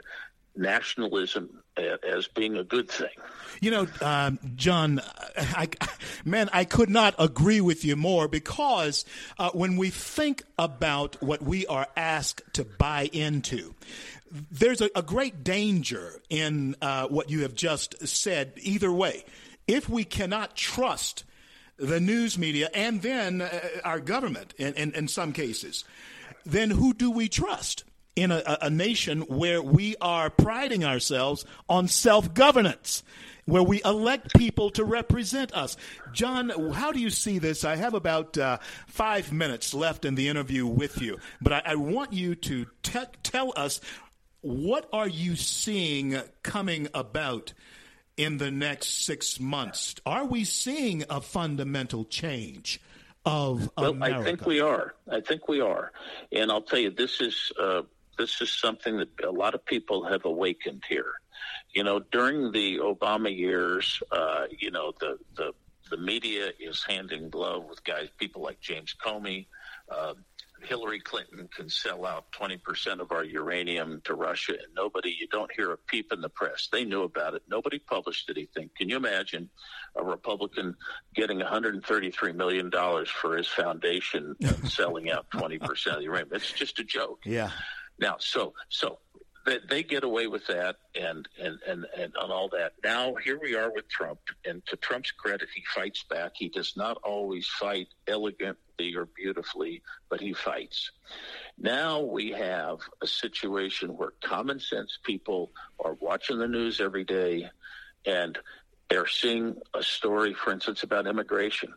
nationalism 0.57 1.61
as 1.77 2.27
being 2.27 2.55
a 2.57 2.63
good 2.63 2.89
thing. 2.89 3.09
You 3.61 3.71
know, 3.71 3.87
um, 4.01 4.39
John, 4.55 5.01
I, 5.37 5.67
man, 6.23 6.49
I 6.53 6.65
could 6.65 6.89
not 6.89 7.15
agree 7.19 7.61
with 7.61 7.83
you 7.85 7.95
more 7.95 8.27
because 8.27 9.05
uh, 9.37 9.51
when 9.51 9.77
we 9.77 9.89
think 9.89 10.43
about 10.57 11.21
what 11.21 11.41
we 11.41 11.65
are 11.67 11.87
asked 11.95 12.41
to 12.53 12.63
buy 12.63 13.09
into, 13.11 13.75
there's 14.51 14.81
a, 14.81 14.89
a 14.95 15.01
great 15.01 15.43
danger 15.43 16.21
in 16.29 16.75
uh, 16.81 17.07
what 17.07 17.29
you 17.29 17.41
have 17.41 17.55
just 17.55 18.07
said, 18.07 18.53
either 18.57 18.91
way. 18.91 19.23
If 19.67 19.89
we 19.89 20.03
cannot 20.03 20.55
trust 20.55 21.23
the 21.77 21.99
news 21.99 22.37
media 22.37 22.69
and 22.73 23.01
then 23.01 23.41
uh, 23.41 23.59
our 23.83 23.99
government 23.99 24.53
in, 24.57 24.73
in, 24.75 24.93
in 24.93 25.07
some 25.07 25.33
cases, 25.33 25.83
then 26.45 26.69
who 26.69 26.93
do 26.93 27.11
we 27.11 27.27
trust? 27.27 27.83
In 28.15 28.31
a, 28.31 28.57
a, 28.61 28.69
nation 28.69 29.21
where 29.21 29.61
we 29.61 29.95
are 29.99 30.29
priding 30.29 30.85
ourselves 30.85 31.45
on 31.67 31.87
self 31.87 32.33
governance. 32.33 33.03
where 33.45 33.61
we 33.61 33.79
elect 33.83 34.33
people 34.35 34.71
to 34.71 34.83
represent 34.83 35.53
us. 35.53 35.77
John, 36.13 36.49
how 36.73 36.91
do 36.91 36.99
you 36.99 37.11
see 37.11 37.37
this? 37.37 37.63
I 37.63 37.75
have 37.75 37.93
about 37.93 38.35
uh, 38.39 38.57
five 38.87 39.31
minutes 39.31 39.71
left 39.71 40.03
in 40.03 40.15
the 40.15 40.29
interview 40.29 40.65
with 40.65 40.99
you, 40.99 41.19
but 41.39 41.53
I, 41.53 41.61
I 41.65 41.75
want 41.75 42.11
you 42.11 42.33
to 42.33 42.65
te- 42.81 42.99
tell 43.21 43.53
us 43.55 43.81
what 44.41 44.87
are 44.93 45.07
you 45.07 45.35
seeing 45.35 46.19
coming 46.43 46.87
about 46.93 47.53
in 48.17 48.37
the 48.37 48.51
next 48.51 49.05
six 49.05 49.39
months? 49.39 49.95
Are 50.05 50.25
we 50.25 50.43
seeing 50.43 51.03
a 51.09 51.21
fundamental 51.21 52.05
change? 52.05 52.81
Of 53.27 53.71
well, 53.75 53.89
America? 53.89 54.19
I 54.19 54.23
think 54.23 54.45
we 54.45 54.59
are. 54.59 54.93
I 55.09 55.19
think 55.19 55.47
we 55.47 55.59
are, 55.59 55.91
and 56.31 56.51
I'll 56.51 56.61
tell 56.61 56.77
you, 56.77 56.91
this 56.91 57.21
is 57.21 57.51
uh, 57.59 57.81
this 58.17 58.41
is 58.41 58.51
something 58.51 58.97
that 58.97 59.09
a 59.23 59.31
lot 59.31 59.55
of 59.55 59.65
people 59.65 60.05
have 60.05 60.25
awakened 60.25 60.83
here. 60.87 61.13
You 61.73 61.83
know, 61.83 61.99
during 61.99 62.51
the 62.51 62.77
Obama 62.77 63.35
years, 63.35 64.01
uh, 64.11 64.45
you 64.57 64.71
know, 64.71 64.93
the, 64.99 65.17
the 65.35 65.53
the 65.89 65.97
media 65.97 66.51
is 66.59 66.83
hand 66.83 67.11
in 67.11 67.29
glove 67.29 67.65
with 67.69 67.83
guys, 67.83 68.09
people 68.17 68.41
like 68.41 68.59
James 68.59 68.95
Comey. 69.05 69.45
Uh, 69.89 70.15
Hillary 70.61 70.99
Clinton 70.99 71.47
can 71.55 71.69
sell 71.69 72.05
out 72.05 72.31
20% 72.31 72.99
of 72.99 73.11
our 73.11 73.23
uranium 73.23 74.01
to 74.05 74.15
Russia, 74.15 74.53
and 74.53 74.73
nobody, 74.75 75.15
you 75.19 75.27
don't 75.27 75.51
hear 75.55 75.71
a 75.71 75.77
peep 75.77 76.11
in 76.11 76.21
the 76.21 76.29
press. 76.29 76.69
They 76.71 76.85
knew 76.85 77.03
about 77.03 77.35
it. 77.35 77.43
Nobody 77.47 77.77
published 77.77 78.29
anything. 78.29 78.69
Can 78.75 78.89
you 78.89 78.97
imagine 78.97 79.49
a 79.95 80.03
Republican 80.03 80.75
getting 81.13 81.39
$133 81.39 82.35
million 82.35 82.71
for 83.05 83.37
his 83.37 83.47
foundation 83.47 84.35
and 84.41 84.71
selling 84.71 85.11
out 85.11 85.29
20% 85.29 85.61
of 85.87 85.97
the 85.97 86.03
uranium? 86.03 86.29
It's 86.33 86.51
just 86.51 86.79
a 86.79 86.83
joke. 86.83 87.19
Yeah. 87.25 87.51
Now, 87.99 88.17
so 88.19 88.53
so 88.69 88.99
they, 89.45 89.59
they 89.69 89.83
get 89.83 90.03
away 90.03 90.27
with 90.27 90.47
that 90.47 90.77
and, 90.99 91.27
and 91.41 91.59
and 91.67 91.85
and 91.97 92.15
on 92.17 92.31
all 92.31 92.49
that. 92.49 92.73
Now 92.83 93.15
here 93.15 93.39
we 93.39 93.55
are 93.55 93.71
with 93.71 93.87
Trump, 93.87 94.19
and 94.43 94.65
to 94.67 94.75
Trump's 94.77 95.11
credit, 95.11 95.47
he 95.53 95.63
fights 95.73 96.03
back. 96.03 96.33
He 96.35 96.49
does 96.49 96.75
not 96.75 96.97
always 97.03 97.47
fight 97.47 97.87
elegantly 98.07 98.95
or 98.95 99.05
beautifully, 99.05 99.81
but 100.09 100.19
he 100.19 100.33
fights. 100.33 100.91
Now 101.57 102.01
we 102.01 102.31
have 102.31 102.79
a 103.01 103.07
situation 103.07 103.95
where 103.95 104.13
common 104.23 104.59
sense 104.59 104.97
people 105.03 105.51
are 105.79 105.93
watching 105.93 106.39
the 106.39 106.47
news 106.47 106.81
every 106.81 107.03
day, 107.05 107.49
and 108.05 108.37
they're 108.89 109.07
seeing 109.07 109.55
a 109.73 109.81
story, 109.81 110.33
for 110.33 110.51
instance, 110.51 110.83
about 110.83 111.07
immigration. 111.07 111.73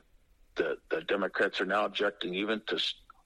The, 0.56 0.78
the 0.90 1.02
Democrats 1.02 1.60
are 1.60 1.66
now 1.66 1.84
objecting 1.84 2.34
even 2.34 2.60
to 2.66 2.78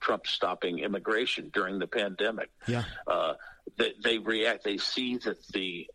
Trump 0.03 0.27
stopping 0.27 0.79
immigration 0.79 1.49
during 1.53 1.79
the 1.79 1.87
pandemic. 1.87 2.49
Yeah. 2.67 2.83
Uh, 3.07 3.33
they, 3.77 3.93
they, 4.03 4.17
react. 4.17 4.65
They 4.65 4.77
see 4.77 5.17
that 5.19 5.37
the 5.47 5.87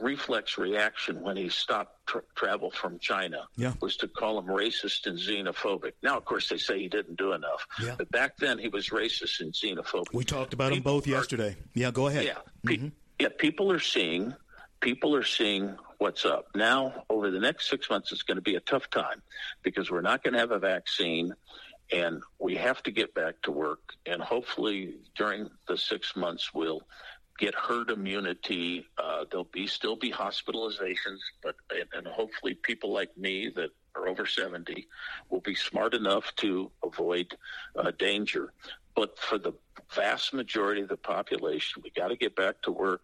reflex 0.00 0.56
reaction 0.56 1.20
when 1.20 1.36
he 1.36 1.50
stopped 1.50 2.06
tra- 2.06 2.22
travel 2.34 2.70
from 2.70 2.98
China 2.98 3.44
yeah. 3.56 3.74
was 3.80 3.96
to 3.98 4.08
call 4.08 4.38
him 4.38 4.46
racist 4.46 5.06
and 5.06 5.18
xenophobic. 5.18 5.92
Now, 6.02 6.16
of 6.16 6.24
course, 6.24 6.48
they 6.48 6.56
say 6.56 6.80
he 6.80 6.88
didn't 6.88 7.16
do 7.16 7.32
enough. 7.32 7.66
Yeah. 7.80 7.94
But 7.98 8.10
back 8.10 8.38
then, 8.38 8.58
he 8.58 8.68
was 8.68 8.88
racist 8.88 9.40
and 9.40 9.52
xenophobic. 9.52 10.14
We 10.14 10.24
talked 10.24 10.54
about 10.54 10.72
people 10.72 10.92
them 10.92 10.96
both 10.96 11.06
are, 11.06 11.10
yesterday. 11.10 11.56
Yeah, 11.74 11.90
go 11.90 12.06
ahead. 12.06 12.24
Yeah. 12.24 12.38
Pe- 12.64 12.76
mm-hmm. 12.76 12.88
Yeah. 13.20 13.28
People 13.38 13.70
are 13.70 13.78
seeing. 13.78 14.34
People 14.80 15.14
are 15.14 15.22
seeing 15.22 15.76
what's 15.98 16.24
up. 16.24 16.46
Now, 16.54 17.04
over 17.10 17.30
the 17.30 17.40
next 17.40 17.68
six 17.68 17.90
months, 17.90 18.10
it's 18.10 18.22
going 18.22 18.36
to 18.36 18.42
be 18.42 18.56
a 18.56 18.60
tough 18.60 18.88
time 18.90 19.22
because 19.62 19.90
we're 19.90 20.00
not 20.00 20.24
going 20.24 20.32
to 20.32 20.40
have 20.40 20.50
a 20.50 20.58
vaccine 20.58 21.34
and 21.92 22.22
we 22.38 22.54
have 22.56 22.82
to 22.84 22.90
get 22.90 23.14
back 23.14 23.34
to 23.42 23.50
work. 23.50 23.80
And 24.06 24.20
hopefully, 24.20 24.96
during 25.16 25.50
the 25.68 25.76
six 25.76 26.16
months, 26.16 26.52
we'll 26.54 26.82
get 27.38 27.54
herd 27.54 27.90
immunity. 27.90 28.86
Uh, 28.98 29.24
there'll 29.30 29.44
be 29.52 29.66
still 29.66 29.96
be 29.96 30.10
hospitalizations, 30.10 31.18
but 31.42 31.56
and, 31.94 32.06
hopefully, 32.06 32.54
people 32.54 32.92
like 32.92 33.16
me 33.16 33.50
that 33.56 33.70
are 33.96 34.08
over 34.08 34.26
70 34.26 34.86
will 35.30 35.40
be 35.40 35.54
smart 35.54 35.94
enough 35.94 36.34
to 36.36 36.70
avoid 36.82 37.36
uh, 37.76 37.92
danger. 37.98 38.52
But 38.96 39.18
for 39.18 39.38
the 39.38 39.52
vast 39.94 40.32
majority 40.32 40.82
of 40.82 40.88
the 40.88 40.96
population, 40.96 41.82
we 41.82 41.90
got 41.90 42.08
to 42.08 42.16
get 42.16 42.34
back 42.34 42.62
to 42.62 42.72
work 42.72 43.02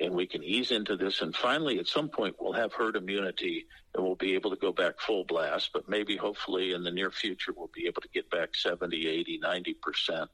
and 0.00 0.14
we 0.14 0.26
can 0.26 0.42
ease 0.42 0.70
into 0.70 0.96
this. 0.96 1.22
And 1.22 1.34
finally, 1.34 1.78
at 1.78 1.86
some 1.86 2.08
point, 2.08 2.36
we'll 2.40 2.52
have 2.52 2.72
herd 2.72 2.96
immunity 2.96 3.66
and 3.94 4.04
we'll 4.04 4.14
be 4.14 4.34
able 4.34 4.50
to 4.50 4.56
go 4.56 4.72
back 4.72 5.00
full 5.00 5.24
blast. 5.24 5.70
But 5.72 5.88
maybe, 5.88 6.16
hopefully, 6.16 6.72
in 6.72 6.84
the 6.84 6.90
near 6.90 7.10
future, 7.10 7.52
we'll 7.56 7.70
be 7.74 7.86
able 7.86 8.02
to 8.02 8.08
get 8.08 8.30
back 8.30 8.54
70, 8.54 9.06
80, 9.06 9.40
90%. 9.42 10.28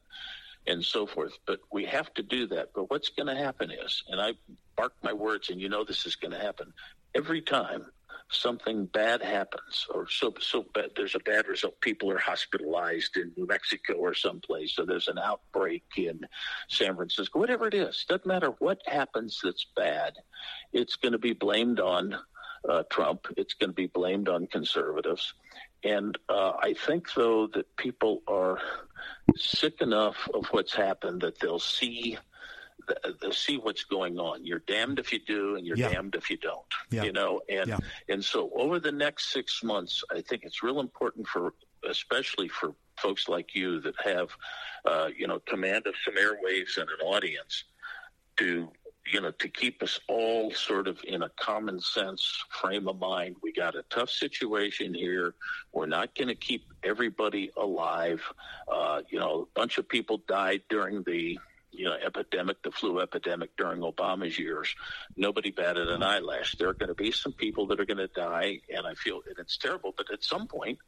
And 0.65 0.85
so 0.85 1.07
forth. 1.07 1.33
But 1.45 1.59
we 1.73 1.87
have 1.87 2.15
to 2.15 2.23
do 2.23 2.47
that. 2.49 2.69
But 2.73 2.89
what's 2.89 3.09
going 3.09 3.27
to 3.27 3.35
happen 3.35 3.73
is, 3.73 4.05
and 4.09 4.21
I 4.21 4.35
mark 4.79 4.95
my 5.03 5.13
words, 5.13 5.51
and 5.51 5.61
you 5.61 5.69
know 5.69 5.83
this 5.83 6.07
is 6.07 6.15
going 6.15 6.31
to 6.31 6.39
happen, 6.39 6.73
every 7.17 7.43
time 7.43 7.87
something 8.33 8.87
bad 8.87 9.23
happens 9.23 9.87
or 9.95 10.09
so 10.09 10.35
so 10.41 10.65
bad 10.75 10.91
there's 10.97 11.15
a 11.15 11.21
bad 11.21 11.47
result. 11.47 11.81
People 11.81 12.11
are 12.11 12.19
hospitalized 12.19 13.17
in 13.17 13.33
New 13.37 13.47
Mexico 13.47 13.95
or 13.95 14.15
someplace. 14.15 14.75
So 14.75 14.85
there's 14.85 15.09
an 15.09 15.19
outbreak 15.19 15.85
in 15.97 16.21
San 16.69 16.97
Francisco 16.97 17.39
whatever 17.39 17.67
it 17.69 17.75
is 17.75 18.05
doesn't 18.09 18.27
matter 18.27 18.55
what 18.59 18.81
happens 18.87 19.41
that's 19.43 19.67
bad 19.77 20.15
it's 20.73 20.97
going 20.97 21.13
to 21.13 21.19
be 21.19 21.33
blamed 21.33 21.81
on 21.81 22.17
uh, 22.69 22.83
Trump. 22.91 23.27
It's 23.37 23.55
going 23.55 23.71
to 23.71 23.75
be 23.75 23.87
blamed 23.87 24.29
on 24.29 24.47
conservatives. 24.47 25.35
And 25.85 26.17
uh, 26.29 26.53
I 26.61 26.75
think 26.75 27.13
though 27.15 27.49
that 27.49 27.77
people 27.77 28.23
are 28.29 28.59
sick 29.37 29.81
enough 29.81 30.29
of 30.33 30.47
what's 30.49 30.75
happened 30.75 31.23
that 31.23 31.41
they'll 31.41 31.59
see 31.59 32.19
see 33.33 33.59
what's 33.59 33.85
going 33.85 34.19
on. 34.19 34.45
You're 34.45 34.63
damned 34.67 34.99
if 34.99 35.13
you 35.13 35.19
do, 35.19 35.57
and 35.57 35.67
you're 35.67 35.77
yeah. 35.77 35.91
damned 35.91 36.15
if 36.15 36.31
you 36.31 36.37
don't. 36.37 36.61
Yeah. 36.91 37.05
You 37.05 37.13
know, 37.13 37.41
and 37.49 37.69
yeah. 37.69 37.79
and 38.09 38.25
so 38.25 38.51
over 38.55 38.79
the 38.79 38.93
next 38.93 39.33
six 39.33 39.63
months, 39.63 40.03
I 40.11 40.21
think 40.21 40.45
it's 40.45 40.63
real 40.63 40.81
important 40.81 41.27
for, 41.27 41.55
especially 41.89 42.49
for 42.49 42.75
folks 42.99 43.29
like 43.29 43.55
you 43.55 43.81
that 43.81 43.95
have, 44.05 44.31
uh, 44.85 45.09
you 45.17 45.27
know, 45.27 45.41
command 45.41 45.87
of 45.87 45.95
some 46.05 46.15
airwaves 46.15 46.77
and 46.77 46.89
an 46.89 47.07
audience, 47.07 47.65
to 48.37 48.71
you 49.11 49.21
know, 49.21 49.33
to 49.33 49.49
keep 49.49 49.83
us 49.83 49.99
all 50.09 50.53
sort 50.53 50.87
of 50.87 50.99
in 51.05 51.23
a 51.23 51.29
common 51.31 51.81
sense 51.81 52.45
frame 52.61 52.87
of 52.87 52.99
mind. 52.99 53.37
We 53.43 53.53
got 53.53 53.75
a 53.75 53.83
tough 53.91 54.11
situation 54.11 54.95
here. 54.95 55.35
We're 55.73 55.87
not 55.87 56.15
going 56.15 56.29
to 56.29 56.35
keep 56.35 56.67
everybody 56.85 57.51
alive. 57.57 58.23
Uh, 58.69 59.03
you 59.11 59.19
know, 59.19 59.43
a 59.43 59.59
bunch 59.59 59.79
of 59.79 59.89
people 59.89 60.23
died 60.29 60.63
during 60.69 61.03
the 61.03 61.39
you 61.73 61.87
know, 61.87 61.95
epidemic, 61.95 62.63
the 62.63 62.71
flu 62.71 63.01
epidemic 63.01 63.57
during 63.57 63.81
Obama's 63.81 64.39
years, 64.39 64.75
nobody 65.17 65.51
batted 65.51 65.89
an 65.89 66.03
eyelash. 66.03 66.55
There 66.59 66.69
are 66.69 66.75
going 66.75 66.89
to 66.89 66.95
be 66.95 67.11
some 67.11 67.33
people 67.33 67.67
that 67.67 67.81
are 67.81 67.87
going 67.87 67.99
to 67.99 68.09
die, 68.09 68.61
and 68.75 68.87
I 68.87 68.95
feel 68.95 69.21
and 69.27 69.39
it's 69.39 69.57
terrible. 69.57 69.95
But 69.97 70.13
at 70.13 70.23
some 70.23 70.47
point, 70.47 70.79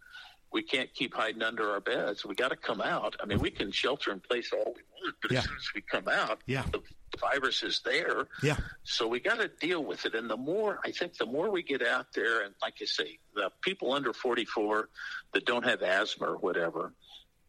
we 0.52 0.62
can't 0.62 0.92
keep 0.94 1.14
hiding 1.14 1.42
under 1.42 1.70
our 1.72 1.80
beds. 1.80 2.24
We 2.24 2.36
got 2.36 2.50
to 2.50 2.56
come 2.56 2.80
out. 2.80 3.16
I 3.20 3.26
mean, 3.26 3.40
we 3.40 3.50
can 3.50 3.72
shelter 3.72 4.12
in 4.12 4.20
place 4.20 4.52
all 4.52 4.74
we 4.76 4.82
want, 5.02 5.16
but 5.20 5.32
yeah. 5.32 5.38
as 5.38 5.44
soon 5.44 5.56
as 5.56 5.68
we 5.74 5.80
come 5.80 6.06
out, 6.06 6.42
yeah. 6.46 6.62
the 6.70 6.80
virus 7.18 7.64
is 7.64 7.80
there. 7.84 8.28
Yeah. 8.40 8.56
So 8.84 9.08
we 9.08 9.18
got 9.18 9.40
to 9.40 9.48
deal 9.48 9.82
with 9.82 10.06
it. 10.06 10.14
And 10.14 10.30
the 10.30 10.36
more, 10.36 10.78
I 10.84 10.92
think, 10.92 11.16
the 11.16 11.26
more 11.26 11.50
we 11.50 11.64
get 11.64 11.84
out 11.84 12.06
there, 12.14 12.44
and 12.44 12.54
like 12.62 12.80
you 12.80 12.86
say, 12.86 13.18
the 13.34 13.50
people 13.62 13.92
under 13.92 14.12
44 14.12 14.88
that 15.32 15.44
don't 15.44 15.64
have 15.64 15.82
asthma 15.82 16.28
or 16.28 16.36
whatever, 16.36 16.92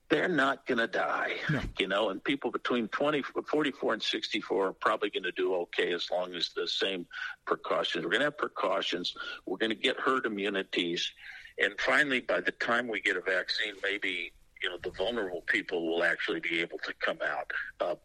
they're 0.09 0.27
not 0.27 0.65
going 0.65 0.77
to 0.77 0.87
die, 0.87 1.33
no. 1.49 1.61
you 1.79 1.87
know, 1.87 2.09
and 2.09 2.23
people 2.23 2.51
between 2.51 2.87
20, 2.89 3.23
44 3.23 3.93
and 3.93 4.03
64 4.03 4.67
are 4.67 4.73
probably 4.73 5.09
going 5.09 5.23
to 5.23 5.31
do 5.31 5.55
okay 5.55 5.93
as 5.93 6.09
long 6.11 6.33
as 6.35 6.49
the 6.55 6.67
same 6.67 7.07
precautions. 7.45 8.03
We're 8.03 8.11
going 8.11 8.21
to 8.21 8.25
have 8.25 8.37
precautions. 8.37 9.15
We're 9.45 9.57
going 9.57 9.71
to 9.71 9.75
get 9.75 9.99
herd 9.99 10.25
immunities. 10.25 11.11
And 11.57 11.73
finally, 11.79 12.19
by 12.19 12.41
the 12.41 12.51
time 12.51 12.87
we 12.87 13.01
get 13.01 13.17
a 13.17 13.21
vaccine, 13.21 13.73
maybe, 13.81 14.31
you 14.61 14.69
know, 14.69 14.77
the 14.83 14.91
vulnerable 14.91 15.43
people 15.47 15.87
will 15.87 16.03
actually 16.03 16.39
be 16.39 16.59
able 16.59 16.77
to 16.79 16.93
come 16.99 17.19
out. 17.25 17.51
Uh, 17.79 17.95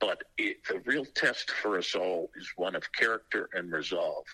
but 0.00 0.24
it, 0.38 0.64
the 0.66 0.80
real 0.86 1.04
test 1.04 1.50
for 1.50 1.76
us 1.76 1.94
all 1.94 2.30
is 2.36 2.50
one 2.56 2.74
of 2.74 2.90
character 2.92 3.50
and 3.52 3.70
resolve. 3.70 4.24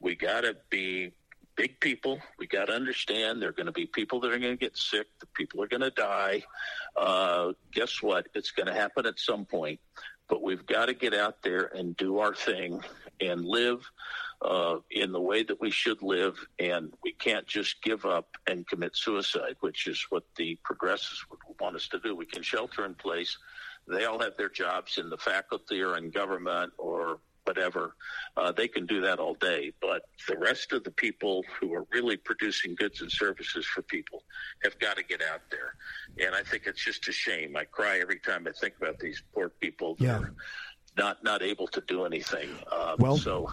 We 0.00 0.16
got 0.16 0.42
to 0.42 0.56
be 0.68 1.12
big 1.56 1.80
people. 1.80 2.20
We 2.38 2.43
got 2.54 2.66
to 2.66 2.72
understand 2.72 3.42
there 3.42 3.48
are 3.48 3.52
going 3.52 3.66
to 3.66 3.72
be 3.72 3.86
people 3.86 4.20
that 4.20 4.32
are 4.32 4.38
going 4.38 4.56
to 4.56 4.64
get 4.64 4.76
sick. 4.76 5.06
The 5.20 5.26
people 5.26 5.62
are 5.62 5.68
going 5.68 5.82
to 5.82 5.90
die. 5.90 6.42
Uh, 6.96 7.52
guess 7.72 8.02
what? 8.02 8.28
It's 8.34 8.52
going 8.52 8.66
to 8.66 8.74
happen 8.74 9.06
at 9.06 9.18
some 9.18 9.44
point. 9.44 9.80
But 10.28 10.42
we've 10.42 10.64
got 10.64 10.86
to 10.86 10.94
get 10.94 11.14
out 11.14 11.42
there 11.42 11.70
and 11.74 11.96
do 11.96 12.18
our 12.18 12.34
thing 12.34 12.80
and 13.20 13.44
live 13.44 13.80
uh, 14.40 14.76
in 14.90 15.12
the 15.12 15.20
way 15.20 15.42
that 15.42 15.60
we 15.60 15.70
should 15.70 16.02
live. 16.02 16.38
And 16.58 16.92
we 17.02 17.12
can't 17.12 17.46
just 17.46 17.82
give 17.82 18.06
up 18.06 18.28
and 18.46 18.66
commit 18.66 18.96
suicide, 18.96 19.56
which 19.60 19.86
is 19.86 20.06
what 20.08 20.24
the 20.36 20.58
progressives 20.64 21.24
would 21.30 21.40
want 21.60 21.76
us 21.76 21.88
to 21.88 21.98
do. 21.98 22.16
We 22.16 22.26
can 22.26 22.42
shelter 22.42 22.86
in 22.86 22.94
place. 22.94 23.36
They 23.86 24.06
all 24.06 24.20
have 24.20 24.36
their 24.38 24.48
jobs 24.48 24.96
in 24.96 25.10
the 25.10 25.18
faculty 25.18 25.82
or 25.82 25.98
in 25.98 26.10
government 26.10 26.72
or 26.78 27.18
whatever, 27.44 27.94
uh, 28.36 28.52
they 28.52 28.68
can 28.68 28.86
do 28.86 29.00
that 29.02 29.18
all 29.18 29.34
day. 29.34 29.72
But 29.80 30.02
the 30.28 30.36
rest 30.36 30.72
of 30.72 30.84
the 30.84 30.90
people 30.90 31.44
who 31.60 31.72
are 31.74 31.86
really 31.92 32.16
producing 32.16 32.74
goods 32.74 33.00
and 33.00 33.10
services 33.10 33.64
for 33.66 33.82
people 33.82 34.24
have 34.62 34.78
got 34.78 34.96
to 34.96 35.02
get 35.04 35.22
out 35.22 35.42
there. 35.50 35.74
And 36.26 36.34
I 36.34 36.42
think 36.42 36.64
it's 36.66 36.82
just 36.82 37.08
a 37.08 37.12
shame. 37.12 37.56
I 37.56 37.64
cry 37.64 37.98
every 37.98 38.18
time 38.18 38.46
I 38.48 38.52
think 38.52 38.74
about 38.80 38.98
these 38.98 39.22
poor 39.34 39.48
people 39.48 39.94
that 39.96 40.04
yeah. 40.04 40.18
are 40.18 40.34
not 40.96 41.24
not 41.24 41.42
able 41.42 41.66
to 41.68 41.82
do 41.86 42.04
anything. 42.04 42.48
Um, 42.70 42.96
well, 42.98 43.16
so 43.16 43.50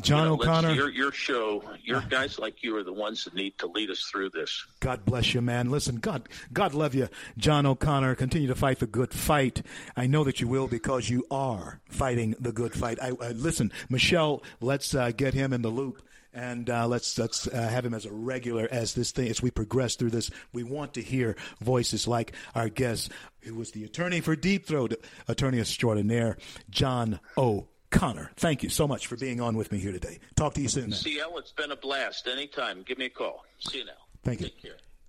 John 0.00 0.24
you 0.24 0.28
know, 0.28 0.34
O'Connor. 0.34 0.72
Your, 0.72 0.90
your 0.90 1.12
show, 1.12 1.62
your 1.82 2.00
guys 2.02 2.38
like 2.38 2.62
you 2.62 2.76
are 2.76 2.82
the 2.82 2.92
ones 2.92 3.24
that 3.24 3.34
need 3.34 3.56
to 3.58 3.66
lead 3.66 3.90
us 3.90 4.02
through 4.10 4.30
this. 4.30 4.66
God 4.80 5.04
bless 5.04 5.34
you, 5.34 5.40
man. 5.40 5.70
Listen, 5.70 5.96
God, 5.96 6.28
God 6.52 6.74
love 6.74 6.94
you, 6.94 7.08
John 7.38 7.64
O'Connor. 7.64 8.14
Continue 8.16 8.48
to 8.48 8.54
fight 8.54 8.80
the 8.80 8.86
good 8.86 9.12
fight. 9.12 9.62
I 9.96 10.06
know 10.06 10.24
that 10.24 10.40
you 10.40 10.48
will 10.48 10.66
because 10.66 11.08
you 11.08 11.24
are 11.30 11.80
fighting 11.88 12.34
the 12.40 12.52
good 12.52 12.74
fight. 12.74 12.98
I, 13.00 13.12
I 13.20 13.28
listen, 13.30 13.72
Michelle. 13.88 14.42
Let's 14.60 14.94
uh, 14.94 15.12
get 15.12 15.34
him 15.34 15.52
in 15.52 15.62
the 15.62 15.68
loop 15.68 16.02
and 16.34 16.68
uh, 16.68 16.86
let's 16.86 17.16
let's 17.16 17.46
uh, 17.46 17.68
have 17.68 17.84
him 17.84 17.94
as 17.94 18.04
a 18.04 18.12
regular 18.12 18.68
as 18.70 18.94
this 18.94 19.12
thing 19.12 19.28
as 19.28 19.40
we 19.40 19.50
progress 19.50 19.94
through 19.94 20.10
this. 20.10 20.30
We 20.52 20.64
want 20.64 20.94
to 20.94 21.02
hear 21.02 21.36
voices 21.60 22.08
like 22.08 22.32
our 22.54 22.68
guest, 22.68 23.12
who 23.40 23.54
was 23.54 23.70
the 23.70 23.84
attorney 23.84 24.20
for 24.20 24.34
Deep 24.34 24.66
Throat, 24.66 24.94
attorney 25.28 25.60
extraordinaire 25.60 26.36
John 26.68 27.20
O. 27.36 27.68
Connor, 27.94 28.32
thank 28.34 28.64
you 28.64 28.68
so 28.68 28.88
much 28.88 29.06
for 29.06 29.16
being 29.16 29.40
on 29.40 29.56
with 29.56 29.70
me 29.70 29.78
here 29.78 29.92
today. 29.92 30.18
Talk 30.34 30.54
to 30.54 30.60
you 30.60 30.68
soon. 30.68 30.90
CL, 30.90 31.38
it's 31.38 31.52
been 31.52 31.70
a 31.70 31.76
blast. 31.76 32.26
Anytime, 32.26 32.82
give 32.82 32.98
me 32.98 33.06
a 33.06 33.10
call. 33.10 33.44
See 33.60 33.78
you 33.78 33.84
now. 33.84 33.92
Thank 34.24 34.40
you. 34.40 34.46
Take 34.46 34.62
care. 34.62 34.76